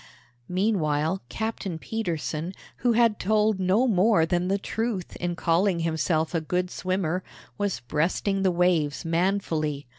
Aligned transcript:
Meanwhile 0.49 1.21
Captain 1.29 1.77
Petersen, 1.77 2.53
who 2.77 2.93
had 2.93 3.19
told 3.19 3.59
no 3.59 3.87
more 3.87 4.25
than 4.25 4.47
the 4.47 4.57
truth 4.57 5.15
in 5.17 5.35
calling 5.35 5.81
himself 5.81 6.33
a 6.33 6.41
good 6.41 6.71
swimmer, 6.71 7.23
was 7.59 7.81
breasting 7.81 8.41
the 8.41 8.49
waves 8.49 9.05
manfully. 9.05 9.85